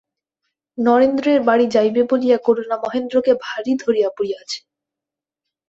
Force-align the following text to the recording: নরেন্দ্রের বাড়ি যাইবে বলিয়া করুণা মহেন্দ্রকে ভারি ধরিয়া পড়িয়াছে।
নরেন্দ্রের 0.77 1.39
বাড়ি 1.43 1.65
যাইবে 1.67 2.01
বলিয়া 2.09 2.37
করুণা 2.45 2.75
মহেন্দ্রকে 2.83 3.33
ভারি 3.45 3.73
ধরিয়া 3.83 4.09
পড়িয়াছে। 4.17 4.59